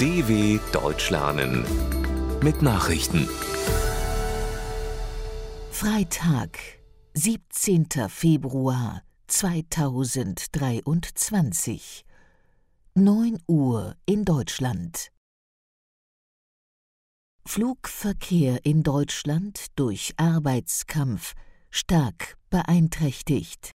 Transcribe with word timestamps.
DW 0.00 0.58
Deutsch 0.72 1.10
lernen 1.10 1.64
mit 2.42 2.62
Nachrichten. 2.62 3.28
Freitag, 5.70 6.58
17. 7.12 7.86
Februar 8.08 9.04
2023. 9.28 12.04
9 12.96 13.38
Uhr 13.46 13.94
in 14.04 14.24
Deutschland. 14.24 15.12
Flugverkehr 17.46 18.66
in 18.66 18.82
Deutschland 18.82 19.66
durch 19.76 20.14
Arbeitskampf 20.16 21.34
stark 21.70 22.36
beeinträchtigt. 22.50 23.70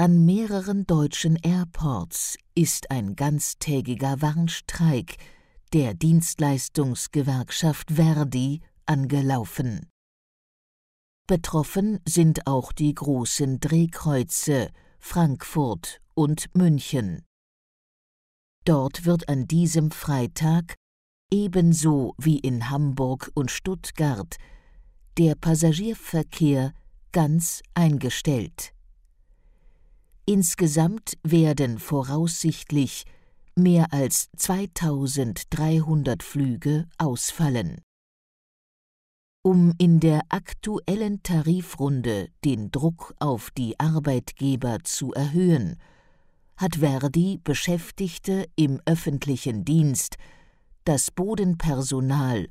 An 0.00 0.24
mehreren 0.24 0.86
deutschen 0.86 1.34
Airports 1.34 2.36
ist 2.54 2.92
ein 2.92 3.16
ganztägiger 3.16 4.22
Warnstreik 4.22 5.16
der 5.72 5.92
Dienstleistungsgewerkschaft 5.94 7.90
Verdi 7.90 8.60
angelaufen. 8.86 9.90
Betroffen 11.26 11.98
sind 12.06 12.46
auch 12.46 12.70
die 12.70 12.94
großen 12.94 13.58
Drehkreuze 13.58 14.70
Frankfurt 15.00 16.00
und 16.14 16.46
München. 16.54 17.24
Dort 18.64 19.04
wird 19.04 19.28
an 19.28 19.48
diesem 19.48 19.90
Freitag 19.90 20.76
ebenso 21.32 22.14
wie 22.18 22.38
in 22.38 22.70
Hamburg 22.70 23.32
und 23.34 23.50
Stuttgart 23.50 24.36
der 25.18 25.34
Passagierverkehr 25.34 26.72
ganz 27.10 27.64
eingestellt. 27.74 28.77
Insgesamt 30.28 31.14
werden 31.22 31.78
voraussichtlich 31.78 33.04
mehr 33.56 33.94
als 33.94 34.28
2300 34.36 36.22
Flüge 36.22 36.84
ausfallen. 36.98 37.80
Um 39.42 39.72
in 39.78 40.00
der 40.00 40.20
aktuellen 40.28 41.22
Tarifrunde 41.22 42.28
den 42.44 42.70
Druck 42.70 43.14
auf 43.20 43.50
die 43.52 43.80
Arbeitgeber 43.80 44.80
zu 44.84 45.14
erhöhen, 45.14 45.78
hat 46.58 46.76
Verdi 46.76 47.40
Beschäftigte 47.42 48.50
im 48.54 48.82
öffentlichen 48.84 49.64
Dienst, 49.64 50.16
das 50.84 51.10
Bodenpersonal 51.10 52.48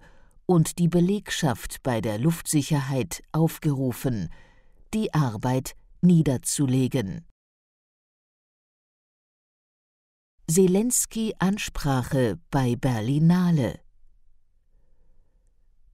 und 0.48 0.80
die 0.80 0.88
Belegschaft 0.88 1.84
bei 1.84 2.02
der 2.02 2.18
Luftsicherheit 2.18 3.22
aufgerufen, 3.34 4.30
die 4.96 5.14
Arbeit 5.14 5.76
niederzulegen. 6.02 7.24
Zelensky 10.50 11.34
Ansprache 11.40 12.40
bei 12.52 12.78
Berlinale 12.78 13.82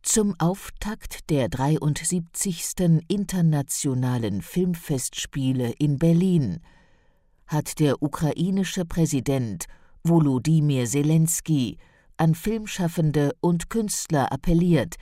Zum 0.03 0.35
Auftakt 0.37 1.31
der 1.31 1.49
73. 1.49 3.01
Internationalen 3.07 4.43
Filmfestspiele 4.43 5.73
in 5.79 5.97
Berlin 5.97 6.59
hat 7.47 7.79
der 7.79 8.03
ukrainische 8.03 8.85
Präsident 8.85 9.65
Volodymyr 10.03 10.85
Zelensky 10.85 11.79
an 12.17 12.35
Filmschaffende 12.35 13.31
und 13.41 13.71
Künstler 13.71 14.31
appelliert, 14.31 14.97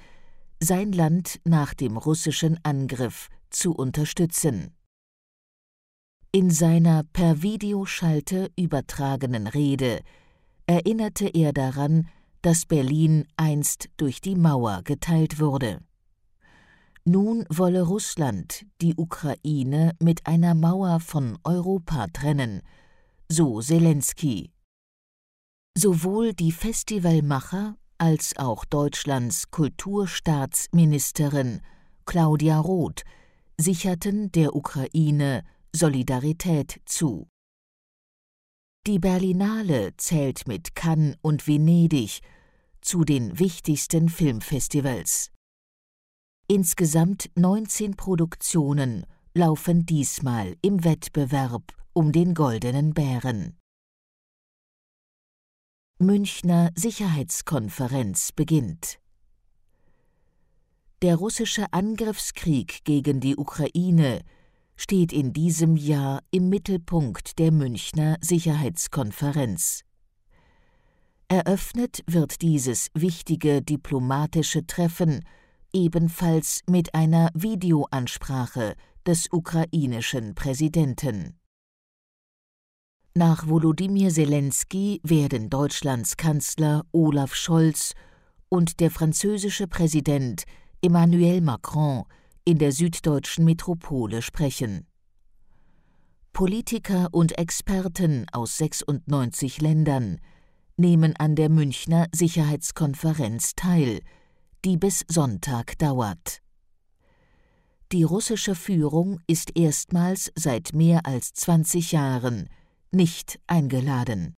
sein 0.62 0.94
Land 0.94 1.42
nach 1.44 1.74
dem 1.74 1.98
russischen 1.98 2.58
Angriff 2.64 3.28
zu 3.50 3.74
unterstützen. 3.74 4.74
In 6.34 6.50
seiner 6.50 7.04
per 7.04 7.42
Videoschalte 7.42 8.52
übertragenen 8.56 9.48
Rede 9.48 10.00
erinnerte 10.66 11.28
er 11.28 11.52
daran, 11.52 12.08
dass 12.42 12.66
Berlin 12.66 13.28
einst 13.36 13.90
durch 13.98 14.22
die 14.22 14.36
Mauer 14.36 14.82
geteilt 14.84 15.42
wurde. 15.42 15.82
Nun 17.04 17.44
wolle 17.50 17.82
Russland 17.82 18.66
die 18.80 18.96
Ukraine 18.96 19.92
mit 20.00 20.26
einer 20.26 20.56
Mauer 20.56 21.02
von 21.02 21.38
Europa 21.44 22.08
trennen, 22.14 22.62
so 23.28 23.60
Zelensky. 23.60 24.54
Sowohl 25.78 26.34
die 26.34 26.54
Festivalmacher 26.54 27.76
als 27.98 28.38
auch 28.38 28.64
Deutschlands 28.64 29.52
Kulturstaatsministerin 29.52 31.60
Claudia 32.06 32.58
Roth 32.58 33.04
sicherten 33.58 34.32
der 34.32 34.56
Ukraine 34.56 35.44
Solidarität 35.74 36.82
zu. 36.86 37.30
Die 38.88 39.00
Berlinale 39.00 39.96
zählt 39.98 40.48
mit 40.48 40.76
Cannes 40.76 41.16
und 41.22 41.48
Venedig 41.48 42.22
zu 42.82 43.04
den 43.04 43.40
wichtigsten 43.40 44.10
Filmfestivals. 44.10 45.32
Insgesamt 46.48 47.30
19 47.36 47.96
Produktionen 47.96 49.06
laufen 49.34 49.86
diesmal 49.86 50.58
im 50.62 50.84
Wettbewerb 50.84 51.74
um 51.94 52.12
den 52.12 52.34
Goldenen 52.34 52.94
Bären. 52.94 53.58
Münchner 56.00 56.72
Sicherheitskonferenz 56.76 58.32
beginnt. 58.34 59.00
Der 61.02 61.16
russische 61.16 61.72
Angriffskrieg 61.72 62.84
gegen 62.84 63.20
die 63.22 63.38
Ukraine 63.38 64.22
steht 64.82 65.14
in 65.14 65.32
diesem 65.32 65.78
Jahr 65.78 66.24
im 66.32 66.50
Mittelpunkt 66.50 67.38
der 67.38 67.52
Münchner 67.52 68.18
Sicherheitskonferenz. 68.20 69.84
Eröffnet 71.28 72.04
wird 72.08 72.42
dieses 72.42 72.88
wichtige 72.96 73.62
diplomatische 73.62 74.66
Treffen 74.66 75.24
ebenfalls 75.72 76.62
mit 76.68 76.96
einer 76.96 77.30
Videoansprache 77.36 78.74
des 79.06 79.28
ukrainischen 79.32 80.34
Präsidenten. 80.34 81.38
Nach 83.14 83.48
Volodymyr 83.48 84.10
Zelensky 84.10 85.00
werden 85.04 85.52
Deutschlands 85.52 86.18
Kanzler 86.18 86.86
Olaf 86.92 87.36
Scholz 87.36 87.94
und 88.50 88.80
der 88.80 88.90
französische 88.90 89.68
Präsident 89.68 90.46
Emmanuel 90.82 91.42
Macron 91.42 92.06
in 92.46 92.58
der 92.58 92.72
süddeutschen 92.72 93.46
Metropole 93.46 94.22
sprechen. 94.22 94.88
Politiker 96.34 97.10
und 97.12 97.38
Experten 97.38 98.26
aus 98.32 98.58
96 98.58 99.62
Ländern 99.62 100.20
nehmen 100.78 101.16
an 101.18 101.36
der 101.36 101.50
Münchner 101.50 102.08
Sicherheitskonferenz 102.14 103.54
teil, 103.56 104.00
die 104.64 104.78
bis 104.78 105.04
Sonntag 105.08 105.78
dauert. 105.78 106.42
Die 107.92 108.04
russische 108.04 108.56
Führung 108.56 109.20
ist 109.28 109.58
erstmals 109.58 110.32
seit 110.36 110.74
mehr 110.74 111.06
als 111.06 111.34
20 111.34 111.92
Jahren 111.92 112.48
nicht 112.92 113.40
eingeladen. 113.48 114.34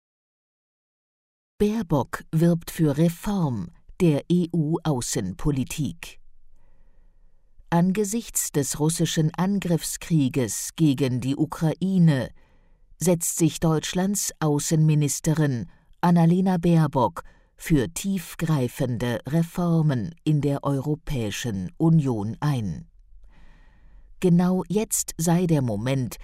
Baerbock 1.58 2.24
wirbt 2.32 2.70
für 2.70 2.96
Reform 2.96 3.68
der 4.00 4.24
EU-Außenpolitik. 4.32 6.21
Angesichts 7.72 8.52
des 8.52 8.78
russischen 8.80 9.32
Angriffskrieges 9.34 10.72
gegen 10.76 11.22
die 11.22 11.36
Ukraine 11.36 12.28
setzt 12.98 13.38
sich 13.38 13.60
Deutschlands 13.60 14.30
Außenministerin 14.40 15.70
Annalena 16.02 16.58
Baerbock 16.58 17.22
für 17.56 17.88
tiefgreifende 17.88 19.20
Reformen 19.26 20.14
in 20.22 20.42
der 20.42 20.64
Europäischen 20.64 21.72
Union 21.78 22.36
ein. 22.40 22.88
Genau 24.20 24.64
jetzt 24.68 25.14
sei 25.16 25.46
der 25.46 25.62
Moment, 25.62 26.16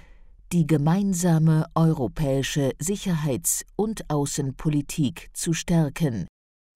die 0.53 0.67
gemeinsame 0.67 1.65
europäische 1.75 2.73
Sicherheits- 2.79 3.65
und 3.75 4.11
Außenpolitik 4.11 5.31
zu 5.33 5.55
stärken, 5.55 6.29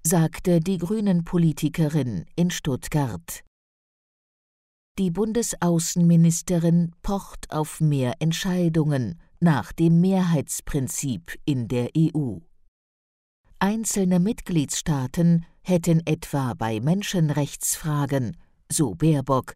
sagte 0.02 0.60
die 0.60 0.78
Grünen-Politikerin 0.78 2.24
in 2.36 2.50
Stuttgart. 2.50 3.44
Die 4.98 5.10
Bundesaußenministerin 5.10 6.92
pocht 7.02 7.50
auf 7.50 7.80
mehr 7.80 8.12
Entscheidungen 8.18 9.18
nach 9.40 9.72
dem 9.72 10.02
Mehrheitsprinzip 10.02 11.38
in 11.46 11.66
der 11.66 11.88
EU. 11.96 12.40
Einzelne 13.58 14.20
Mitgliedstaaten 14.20 15.46
hätten 15.62 16.02
etwa 16.04 16.52
bei 16.52 16.78
Menschenrechtsfragen, 16.80 18.36
so 18.70 18.94
Baerbock, 18.94 19.54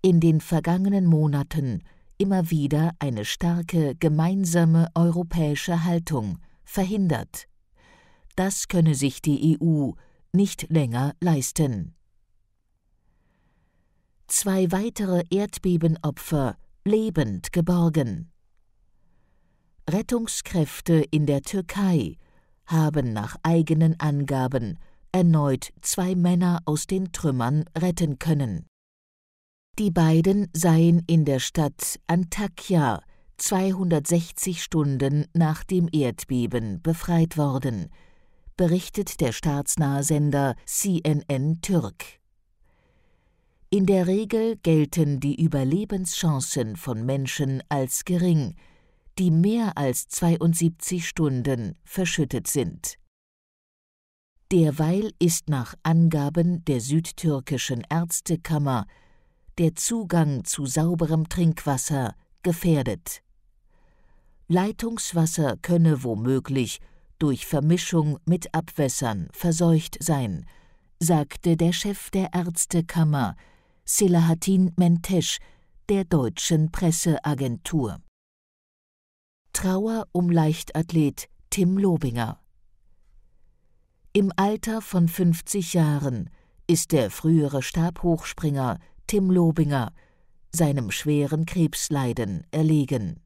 in 0.00 0.20
den 0.20 0.40
vergangenen 0.40 1.04
Monaten 1.04 1.82
immer 2.16 2.50
wieder 2.50 2.92
eine 2.98 3.26
starke 3.26 3.94
gemeinsame 3.96 4.88
europäische 4.94 5.84
Haltung 5.84 6.38
verhindert. 6.64 7.46
Das 8.36 8.68
könne 8.68 8.94
sich 8.94 9.20
die 9.20 9.58
EU 9.60 9.90
nicht 10.32 10.70
länger 10.70 11.12
leisten 11.20 11.94
zwei 14.32 14.72
weitere 14.72 15.24
Erdbebenopfer 15.28 16.56
lebend 16.86 17.52
geborgen. 17.52 18.32
Rettungskräfte 19.88 21.04
in 21.10 21.26
der 21.26 21.42
Türkei 21.42 22.16
haben 22.64 23.12
nach 23.12 23.36
eigenen 23.42 24.00
Angaben 24.00 24.78
erneut 25.12 25.68
zwei 25.82 26.14
Männer 26.14 26.60
aus 26.64 26.86
den 26.86 27.12
Trümmern 27.12 27.66
retten 27.76 28.18
können. 28.18 28.64
Die 29.78 29.90
beiden 29.90 30.48
seien 30.54 31.02
in 31.06 31.26
der 31.26 31.38
Stadt 31.38 32.00
Antakya 32.06 33.02
260 33.36 34.62
Stunden 34.62 35.26
nach 35.34 35.62
dem 35.62 35.90
Erdbeben 35.92 36.80
befreit 36.80 37.36
worden, 37.36 37.90
berichtet 38.56 39.20
der 39.20 39.32
staatsnahe 39.32 40.02
Sender 40.02 40.54
CNN 40.64 41.60
Türk. 41.60 42.21
In 43.74 43.86
der 43.86 44.06
Regel 44.06 44.58
gelten 44.58 45.18
die 45.18 45.42
Überlebenschancen 45.42 46.76
von 46.76 47.06
Menschen 47.06 47.62
als 47.70 48.04
gering, 48.04 48.54
die 49.18 49.30
mehr 49.30 49.78
als 49.78 50.08
72 50.08 51.08
Stunden 51.08 51.78
verschüttet 51.82 52.48
sind. 52.48 52.98
Derweil 54.52 55.10
ist 55.18 55.48
nach 55.48 55.74
Angaben 55.84 56.62
der 56.66 56.82
südtürkischen 56.82 57.82
Ärztekammer 57.88 58.84
der 59.56 59.74
Zugang 59.74 60.44
zu 60.44 60.66
sauberem 60.66 61.30
Trinkwasser 61.30 62.14
gefährdet. 62.42 63.22
Leitungswasser 64.48 65.56
könne 65.62 66.04
womöglich 66.04 66.78
durch 67.18 67.46
Vermischung 67.46 68.18
mit 68.26 68.54
Abwässern 68.54 69.30
verseucht 69.32 69.96
sein, 69.98 70.44
sagte 70.98 71.56
der 71.56 71.72
Chef 71.72 72.10
der 72.10 72.34
Ärztekammer, 72.34 73.34
Selahattin 73.84 74.72
Mentesch, 74.76 75.38
der 75.88 76.04
deutschen 76.04 76.70
Presseagentur. 76.70 77.98
Trauer 79.52 80.06
um 80.12 80.30
Leichtathlet 80.30 81.28
Tim 81.50 81.76
Lobinger. 81.76 82.40
Im 84.12 84.32
Alter 84.36 84.82
von 84.82 85.08
50 85.08 85.74
Jahren 85.74 86.30
ist 86.68 86.92
der 86.92 87.10
frühere 87.10 87.60
Stabhochspringer 87.60 88.78
Tim 89.08 89.30
Lobinger 89.30 89.92
seinem 90.52 90.92
schweren 90.92 91.44
Krebsleiden 91.44 92.46
erlegen. 92.52 93.20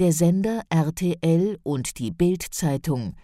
Der 0.00 0.12
Sender 0.12 0.62
RTL 0.68 1.60
und 1.62 1.98
die 2.00 2.10
Bild-Zeitung 2.10 3.14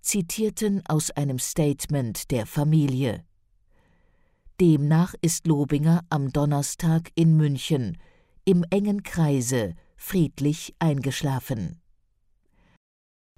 zitierten 0.00 0.82
aus 0.88 1.12
einem 1.12 1.38
Statement 1.38 2.32
der 2.32 2.44
Familie. 2.44 3.24
Demnach 4.64 5.12
ist 5.20 5.46
Lobinger 5.46 6.00
am 6.08 6.32
Donnerstag 6.32 7.10
in 7.16 7.36
München 7.36 7.98
im 8.46 8.64
engen 8.70 9.02
Kreise 9.02 9.74
friedlich 9.94 10.74
eingeschlafen. 10.78 11.82